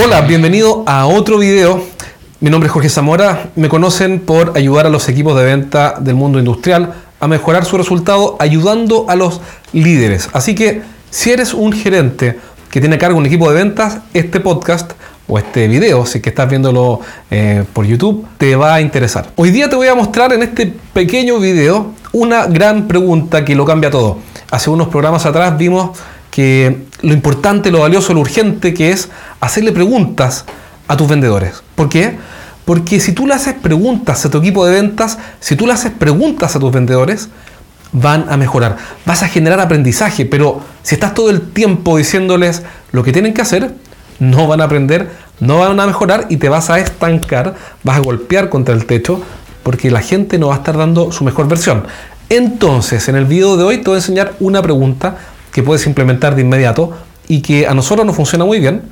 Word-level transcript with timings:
Hola, 0.00 0.20
bienvenido 0.20 0.84
a 0.86 1.08
otro 1.08 1.38
video. 1.38 1.82
Mi 2.38 2.50
nombre 2.50 2.68
es 2.68 2.72
Jorge 2.72 2.88
Zamora. 2.88 3.50
Me 3.56 3.68
conocen 3.68 4.20
por 4.20 4.52
ayudar 4.56 4.86
a 4.86 4.90
los 4.90 5.08
equipos 5.08 5.36
de 5.36 5.44
venta 5.44 5.96
del 5.98 6.14
mundo 6.14 6.38
industrial 6.38 6.94
a 7.18 7.26
mejorar 7.26 7.64
su 7.64 7.76
resultado 7.76 8.36
ayudando 8.38 9.06
a 9.08 9.16
los 9.16 9.40
líderes. 9.72 10.28
Así 10.32 10.54
que 10.54 10.82
si 11.10 11.32
eres 11.32 11.52
un 11.52 11.72
gerente 11.72 12.38
que 12.70 12.78
tiene 12.78 12.94
a 12.94 12.98
cargo 13.00 13.18
un 13.18 13.26
equipo 13.26 13.50
de 13.50 13.56
ventas, 13.56 13.98
este 14.14 14.38
podcast 14.38 14.92
o 15.26 15.36
este 15.36 15.66
video, 15.66 16.06
si 16.06 16.20
que 16.20 16.28
estás 16.28 16.48
viéndolo 16.48 17.00
eh, 17.32 17.64
por 17.72 17.84
YouTube, 17.84 18.24
te 18.38 18.54
va 18.54 18.74
a 18.74 18.80
interesar. 18.80 19.32
Hoy 19.34 19.50
día 19.50 19.68
te 19.68 19.74
voy 19.74 19.88
a 19.88 19.96
mostrar 19.96 20.32
en 20.32 20.44
este 20.44 20.72
pequeño 20.92 21.40
video 21.40 21.92
una 22.12 22.46
gran 22.46 22.86
pregunta 22.86 23.44
que 23.44 23.56
lo 23.56 23.64
cambia 23.64 23.90
todo. 23.90 24.18
Hace 24.48 24.70
unos 24.70 24.86
programas 24.88 25.26
atrás 25.26 25.58
vimos 25.58 25.98
lo 27.02 27.12
importante, 27.12 27.70
lo 27.70 27.80
valioso, 27.80 28.14
lo 28.14 28.20
urgente 28.20 28.74
que 28.74 28.90
es 28.90 29.08
hacerle 29.40 29.72
preguntas 29.72 30.44
a 30.86 30.96
tus 30.96 31.08
vendedores. 31.08 31.62
¿Por 31.74 31.88
qué? 31.88 32.16
Porque 32.64 33.00
si 33.00 33.12
tú 33.12 33.26
le 33.26 33.34
haces 33.34 33.54
preguntas 33.54 34.24
a 34.24 34.30
tu 34.30 34.38
equipo 34.38 34.66
de 34.66 34.72
ventas, 34.72 35.18
si 35.40 35.56
tú 35.56 35.66
le 35.66 35.72
haces 35.72 35.90
preguntas 35.90 36.54
a 36.54 36.60
tus 36.60 36.70
vendedores, 36.70 37.28
van 37.92 38.26
a 38.28 38.36
mejorar. 38.36 38.76
Vas 39.06 39.22
a 39.22 39.28
generar 39.28 39.60
aprendizaje, 39.60 40.26
pero 40.26 40.60
si 40.82 40.94
estás 40.94 41.14
todo 41.14 41.30
el 41.30 41.40
tiempo 41.40 41.96
diciéndoles 41.96 42.62
lo 42.92 43.02
que 43.02 43.12
tienen 43.12 43.34
que 43.34 43.42
hacer, 43.42 43.74
no 44.18 44.46
van 44.46 44.60
a 44.60 44.64
aprender, 44.64 45.10
no 45.40 45.58
van 45.58 45.80
a 45.80 45.86
mejorar 45.86 46.26
y 46.28 46.36
te 46.36 46.48
vas 46.48 46.70
a 46.70 46.78
estancar, 46.78 47.54
vas 47.84 47.96
a 47.96 48.00
golpear 48.00 48.48
contra 48.48 48.74
el 48.74 48.84
techo 48.84 49.22
porque 49.62 49.90
la 49.90 50.00
gente 50.00 50.38
no 50.38 50.48
va 50.48 50.54
a 50.54 50.58
estar 50.58 50.76
dando 50.76 51.12
su 51.12 51.24
mejor 51.24 51.48
versión. 51.48 51.84
Entonces, 52.28 53.08
en 53.08 53.16
el 53.16 53.24
video 53.24 53.56
de 53.56 53.64
hoy 53.64 53.78
te 53.78 53.84
voy 53.84 53.94
a 53.94 53.98
enseñar 53.98 54.34
una 54.40 54.60
pregunta 54.60 55.16
que 55.58 55.64
puedes 55.64 55.88
implementar 55.88 56.36
de 56.36 56.42
inmediato 56.42 56.92
y 57.26 57.40
que 57.40 57.66
a 57.66 57.74
nosotros 57.74 58.06
nos 58.06 58.14
funciona 58.14 58.44
muy 58.44 58.60
bien 58.60 58.82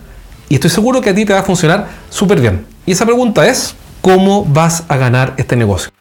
y 0.48 0.56
estoy 0.56 0.68
seguro 0.68 1.00
que 1.00 1.10
a 1.10 1.14
ti 1.14 1.24
te 1.24 1.32
va 1.32 1.38
a 1.38 1.42
funcionar 1.44 1.86
súper 2.10 2.40
bien. 2.40 2.66
Y 2.84 2.90
esa 2.90 3.04
pregunta 3.04 3.46
es, 3.46 3.76
¿cómo 4.02 4.44
vas 4.44 4.82
a 4.88 4.96
ganar 4.96 5.34
este 5.36 5.54
negocio? 5.54 5.92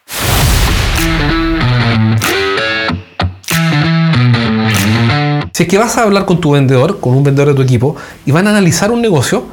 Si 5.54 5.64
es 5.64 5.70
que 5.70 5.78
vas 5.78 6.00
a 6.00 6.02
hablar 6.02 6.26
con 6.26 6.42
tu 6.42 6.54
vendedor, 6.54 7.00
con 7.00 7.14
un 7.14 7.24
vendedor 7.24 7.50
de 7.50 7.54
tu 7.54 7.62
equipo, 7.62 7.96
y 8.26 8.32
van 8.32 8.48
a 8.48 8.50
analizar 8.50 8.90
un 8.90 9.04
negocio, 9.04 9.46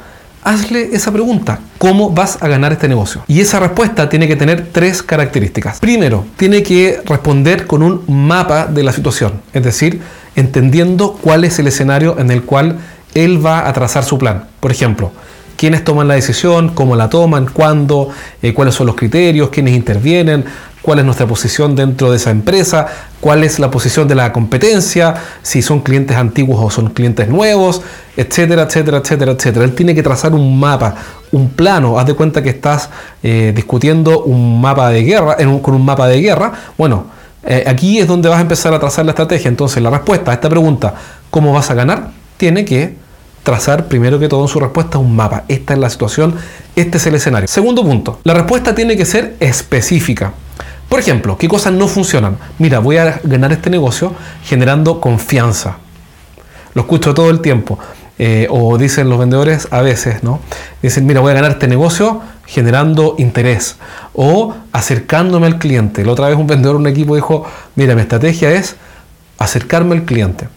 hazle 0.43 0.89
esa 0.93 1.11
pregunta, 1.11 1.59
¿cómo 1.77 2.09
vas 2.09 2.37
a 2.41 2.47
ganar 2.47 2.71
este 2.71 2.87
negocio? 2.87 3.23
Y 3.27 3.41
esa 3.41 3.59
respuesta 3.59 4.09
tiene 4.09 4.27
que 4.27 4.35
tener 4.35 4.67
tres 4.71 5.01
características. 5.01 5.79
Primero, 5.79 6.25
tiene 6.37 6.63
que 6.63 7.01
responder 7.05 7.65
con 7.67 7.83
un 7.83 8.03
mapa 8.07 8.67
de 8.67 8.83
la 8.83 8.91
situación, 8.91 9.41
es 9.53 9.63
decir, 9.63 10.01
entendiendo 10.35 11.13
cuál 11.21 11.43
es 11.43 11.59
el 11.59 11.67
escenario 11.67 12.19
en 12.19 12.31
el 12.31 12.43
cual 12.43 12.77
él 13.13 13.45
va 13.45 13.67
a 13.67 13.73
trazar 13.73 14.03
su 14.03 14.17
plan. 14.17 14.45
Por 14.59 14.71
ejemplo, 14.71 15.11
quiénes 15.55 15.83
toman 15.83 16.07
la 16.07 16.15
decisión, 16.15 16.69
cómo 16.69 16.95
la 16.95 17.09
toman, 17.09 17.45
cuándo, 17.45 18.09
eh, 18.41 18.53
cuáles 18.53 18.75
son 18.75 18.87
los 18.87 18.95
criterios, 18.95 19.49
quiénes 19.49 19.75
intervienen, 19.75 20.45
cuál 20.83 20.99
es 20.99 21.05
nuestra 21.05 21.25
posición 21.25 21.75
dentro 21.75 22.11
de 22.11 22.17
esa 22.17 22.29
empresa, 22.29 22.85
cuál 23.19 23.43
es 23.43 23.57
la 23.57 23.71
posición 23.71 24.07
de 24.07 24.15
la 24.15 24.31
competencia, 24.31 25.15
si 25.41 25.63
son 25.63 25.79
clientes 25.79 26.15
antiguos 26.15 26.59
o 26.61 26.69
son 26.69 26.89
clientes 26.89 27.27
nuevos, 27.29 27.81
etcétera, 28.15 28.63
etcétera, 28.63 28.97
etcétera, 28.97 29.31
etcétera. 29.31 29.65
Él 29.65 29.73
tiene 29.73 29.95
que 29.95 30.03
trazar 30.03 30.33
un 30.33 30.59
mapa, 30.59 30.93
un 31.31 31.49
plano. 31.49 31.97
Haz 31.97 32.05
de 32.05 32.13
cuenta 32.13 32.43
que 32.43 32.49
estás 32.49 32.89
eh, 33.23 33.53
discutiendo 33.55 34.23
un 34.23 34.61
mapa 34.61 34.89
de 34.89 35.03
guerra, 35.03 35.37
con 35.61 35.73
un 35.73 35.85
mapa 35.85 36.05
de 36.07 36.21
guerra. 36.21 36.51
Bueno, 36.77 37.05
eh, 37.45 37.63
aquí 37.65 37.99
es 37.99 38.07
donde 38.07 38.27
vas 38.27 38.39
a 38.39 38.41
empezar 38.41 38.73
a 38.73 38.79
trazar 38.79 39.05
la 39.05 39.11
estrategia. 39.11 39.47
Entonces, 39.47 39.81
la 39.81 39.89
respuesta 39.89 40.31
a 40.31 40.33
esta 40.33 40.49
pregunta, 40.49 40.93
¿cómo 41.29 41.53
vas 41.53 41.71
a 41.71 41.75
ganar? 41.75 42.11
Tiene 42.35 42.65
que 42.65 42.95
trazar 43.43 43.87
primero 43.87 44.19
que 44.19 44.27
todo 44.27 44.41
en 44.41 44.47
su 44.49 44.59
respuesta 44.59 44.97
un 44.97 45.15
mapa. 45.15 45.45
Esta 45.47 45.73
es 45.73 45.79
la 45.79 45.89
situación, 45.89 46.35
este 46.75 46.97
es 46.97 47.07
el 47.07 47.15
escenario. 47.15 47.47
Segundo 47.47 47.83
punto, 47.83 48.19
la 48.25 48.33
respuesta 48.33 48.75
tiene 48.75 48.97
que 48.97 49.05
ser 49.05 49.35
específica. 49.39 50.33
Por 50.93 50.99
ejemplo, 50.99 51.39
¿qué 51.39 51.47
cosas 51.47 51.73
no 51.73 51.87
funcionan? 51.87 52.37
Mira, 52.59 52.77
voy 52.77 52.97
a 52.97 53.19
ganar 53.23 53.51
este 53.51 53.71
negocio 53.71 54.13
generando 54.43 55.01
confianza. 55.01 55.77
Lo 56.75 56.83
escucho 56.83 57.15
todo 57.15 57.31
el 57.31 57.41
tiempo. 57.41 57.79
Eh, 58.19 58.45
o 58.51 58.77
dicen 58.77 59.09
los 59.09 59.17
vendedores 59.17 59.67
a 59.71 59.81
veces, 59.81 60.21
¿no? 60.21 60.39
Dicen, 60.83 61.07
mira, 61.07 61.19
voy 61.19 61.31
a 61.31 61.33
ganar 61.33 61.49
este 61.49 61.67
negocio 61.67 62.21
generando 62.45 63.15
interés 63.17 63.77
o 64.13 64.53
acercándome 64.71 65.47
al 65.47 65.57
cliente. 65.57 66.05
La 66.05 66.11
otra 66.11 66.27
vez 66.27 66.37
un 66.37 66.45
vendedor, 66.45 66.75
un 66.75 66.85
equipo 66.85 67.15
dijo, 67.15 67.43
mira, 67.73 67.95
mi 67.95 68.01
estrategia 68.01 68.51
es 68.51 68.75
acercarme 69.39 69.95
al 69.95 70.03
cliente. 70.03 70.47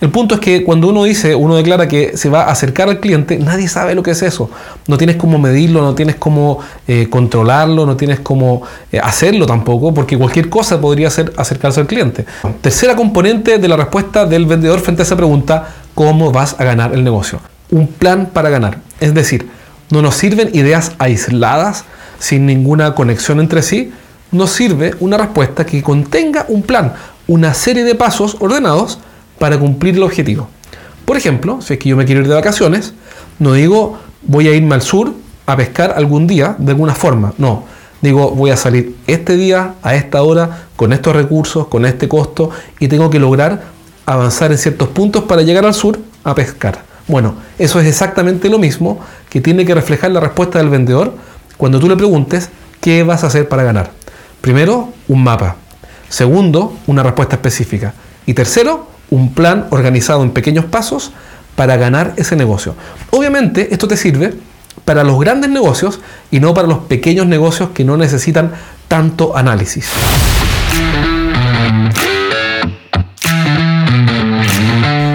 El 0.00 0.08
punto 0.10 0.36
es 0.36 0.40
que 0.40 0.64
cuando 0.64 0.88
uno 0.88 1.04
dice, 1.04 1.34
uno 1.34 1.56
declara 1.56 1.86
que 1.86 2.16
se 2.16 2.30
va 2.30 2.44
a 2.44 2.52
acercar 2.52 2.88
al 2.88 3.00
cliente, 3.00 3.38
nadie 3.38 3.68
sabe 3.68 3.94
lo 3.94 4.02
que 4.02 4.12
es 4.12 4.22
eso. 4.22 4.50
No 4.86 4.96
tienes 4.96 5.16
cómo 5.16 5.38
medirlo, 5.38 5.82
no 5.82 5.94
tienes 5.94 6.16
cómo 6.16 6.60
eh, 6.88 7.08
controlarlo, 7.10 7.84
no 7.84 7.96
tienes 7.98 8.20
cómo 8.20 8.62
eh, 8.90 8.98
hacerlo 8.98 9.44
tampoco, 9.44 9.92
porque 9.92 10.16
cualquier 10.16 10.48
cosa 10.48 10.80
podría 10.80 11.10
ser 11.10 11.34
acercarse 11.36 11.80
al 11.80 11.86
cliente. 11.86 12.24
Tercera 12.62 12.96
componente 12.96 13.58
de 13.58 13.68
la 13.68 13.76
respuesta 13.76 14.24
del 14.24 14.46
vendedor 14.46 14.80
frente 14.80 15.02
a 15.02 15.04
esa 15.04 15.16
pregunta, 15.16 15.68
¿cómo 15.94 16.32
vas 16.32 16.56
a 16.58 16.64
ganar 16.64 16.94
el 16.94 17.04
negocio? 17.04 17.40
Un 17.70 17.86
plan 17.86 18.30
para 18.32 18.48
ganar. 18.48 18.78
Es 19.00 19.12
decir, 19.12 19.50
no 19.90 20.00
nos 20.00 20.14
sirven 20.14 20.48
ideas 20.54 20.92
aisladas, 20.98 21.84
sin 22.18 22.46
ninguna 22.46 22.94
conexión 22.94 23.38
entre 23.38 23.62
sí, 23.62 23.92
nos 24.32 24.50
sirve 24.50 24.94
una 25.00 25.18
respuesta 25.18 25.66
que 25.66 25.82
contenga 25.82 26.46
un 26.48 26.62
plan, 26.62 26.94
una 27.26 27.52
serie 27.52 27.84
de 27.84 27.94
pasos 27.94 28.38
ordenados 28.40 28.98
para 29.40 29.58
cumplir 29.58 29.96
el 29.96 30.02
objetivo. 30.02 30.48
Por 31.06 31.16
ejemplo, 31.16 31.60
si 31.62 31.72
es 31.72 31.78
que 31.80 31.88
yo 31.88 31.96
me 31.96 32.04
quiero 32.04 32.20
ir 32.20 32.28
de 32.28 32.34
vacaciones, 32.34 32.92
no 33.38 33.54
digo 33.54 33.98
voy 34.22 34.48
a 34.48 34.54
irme 34.54 34.74
al 34.74 34.82
sur 34.82 35.14
a 35.46 35.56
pescar 35.56 35.94
algún 35.96 36.26
día 36.26 36.54
de 36.58 36.72
alguna 36.72 36.94
forma, 36.94 37.32
no. 37.38 37.64
Digo, 38.02 38.30
voy 38.30 38.50
a 38.50 38.56
salir 38.56 38.96
este 39.06 39.36
día, 39.36 39.74
a 39.82 39.94
esta 39.94 40.22
hora, 40.22 40.68
con 40.76 40.92
estos 40.92 41.14
recursos, 41.14 41.66
con 41.68 41.84
este 41.84 42.08
costo, 42.08 42.50
y 42.78 42.88
tengo 42.88 43.10
que 43.10 43.18
lograr 43.18 43.62
avanzar 44.06 44.52
en 44.52 44.58
ciertos 44.58 44.88
puntos 44.88 45.24
para 45.24 45.42
llegar 45.42 45.66
al 45.66 45.74
sur 45.74 45.98
a 46.24 46.34
pescar. 46.34 46.82
Bueno, 47.08 47.34
eso 47.58 47.80
es 47.80 47.86
exactamente 47.86 48.48
lo 48.48 48.58
mismo 48.58 49.00
que 49.28 49.40
tiene 49.40 49.66
que 49.66 49.74
reflejar 49.74 50.12
la 50.12 50.20
respuesta 50.20 50.58
del 50.58 50.70
vendedor 50.70 51.14
cuando 51.56 51.78
tú 51.78 51.88
le 51.88 51.96
preguntes 51.96 52.48
qué 52.80 53.02
vas 53.02 53.24
a 53.24 53.26
hacer 53.26 53.48
para 53.48 53.64
ganar. 53.64 53.90
Primero, 54.40 54.90
un 55.08 55.22
mapa. 55.22 55.56
Segundo, 56.08 56.74
una 56.86 57.02
respuesta 57.02 57.36
específica. 57.36 57.92
Y 58.24 58.32
tercero, 58.32 58.86
un 59.10 59.34
plan 59.34 59.66
organizado 59.70 60.22
en 60.22 60.30
pequeños 60.30 60.64
pasos 60.64 61.12
para 61.56 61.76
ganar 61.76 62.14
ese 62.16 62.36
negocio. 62.36 62.74
Obviamente 63.10 63.68
esto 63.72 63.88
te 63.88 63.96
sirve 63.96 64.34
para 64.84 65.04
los 65.04 65.20
grandes 65.20 65.50
negocios 65.50 66.00
y 66.30 66.40
no 66.40 66.54
para 66.54 66.68
los 66.68 66.78
pequeños 66.78 67.26
negocios 67.26 67.70
que 67.70 67.84
no 67.84 67.96
necesitan 67.96 68.52
tanto 68.88 69.36
análisis. 69.36 69.90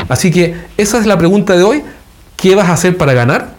Así 0.08 0.32
que 0.32 0.56
esa 0.78 1.00
es 1.00 1.06
la 1.06 1.18
pregunta 1.18 1.58
de 1.58 1.64
hoy. 1.64 1.84
¿Qué 2.38 2.56
vas 2.56 2.70
a 2.70 2.74
hacer 2.74 2.98
para 2.98 3.14
ganar? 3.14 3.56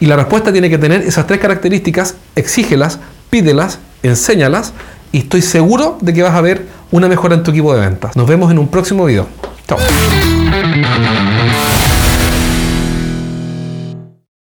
Y 0.00 0.06
la 0.06 0.16
respuesta 0.16 0.52
tiene 0.52 0.70
que 0.70 0.78
tener 0.78 1.02
esas 1.02 1.26
tres 1.26 1.38
características. 1.38 2.16
Exígelas, 2.34 2.98
pídelas, 3.30 3.78
enséñalas 4.02 4.72
y 5.12 5.18
estoy 5.18 5.42
seguro 5.42 5.98
de 6.00 6.14
que 6.14 6.22
vas 6.22 6.34
a 6.34 6.40
ver 6.40 6.66
una 6.90 7.08
mejora 7.08 7.34
en 7.34 7.42
tu 7.42 7.50
equipo 7.50 7.74
de 7.74 7.80
ventas. 7.80 8.16
Nos 8.16 8.26
vemos 8.26 8.50
en 8.50 8.58
un 8.58 8.68
próximo 8.68 9.04
video. 9.04 9.26
Ciao. 9.72 11.71